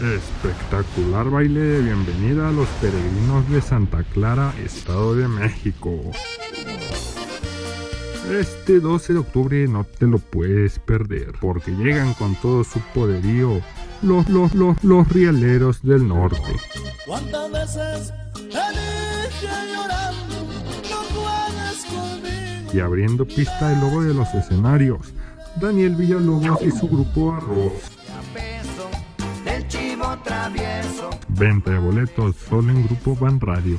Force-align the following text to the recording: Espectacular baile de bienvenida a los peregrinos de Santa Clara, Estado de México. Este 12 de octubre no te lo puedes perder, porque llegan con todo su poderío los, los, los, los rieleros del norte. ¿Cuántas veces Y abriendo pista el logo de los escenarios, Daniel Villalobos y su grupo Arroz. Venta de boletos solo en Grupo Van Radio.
Espectacular 0.00 1.28
baile 1.30 1.60
de 1.60 1.82
bienvenida 1.82 2.48
a 2.48 2.52
los 2.52 2.68
peregrinos 2.80 3.48
de 3.50 3.60
Santa 3.60 4.02
Clara, 4.04 4.54
Estado 4.64 5.14
de 5.14 5.28
México. 5.28 6.00
Este 8.30 8.80
12 8.80 9.12
de 9.12 9.18
octubre 9.18 9.68
no 9.68 9.84
te 9.84 10.06
lo 10.06 10.18
puedes 10.18 10.78
perder, 10.78 11.32
porque 11.40 11.72
llegan 11.72 12.14
con 12.14 12.34
todo 12.36 12.64
su 12.64 12.80
poderío 12.94 13.60
los, 14.02 14.28
los, 14.28 14.54
los, 14.54 14.82
los 14.82 15.08
rieleros 15.08 15.82
del 15.82 16.06
norte. 16.08 16.40
¿Cuántas 17.06 17.50
veces 17.50 18.12
Y 22.72 22.78
abriendo 22.78 23.26
pista 23.26 23.72
el 23.72 23.80
logo 23.80 24.02
de 24.02 24.14
los 24.14 24.32
escenarios, 24.32 25.12
Daniel 25.60 25.96
Villalobos 25.96 26.62
y 26.62 26.70
su 26.70 26.88
grupo 26.88 27.32
Arroz. 27.32 27.72
Venta 31.28 31.70
de 31.70 31.78
boletos 31.78 32.36
solo 32.48 32.70
en 32.70 32.84
Grupo 32.84 33.14
Van 33.16 33.40
Radio. 33.40 33.78